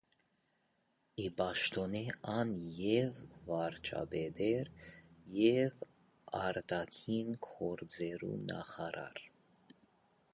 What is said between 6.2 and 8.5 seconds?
արտաքին գործերու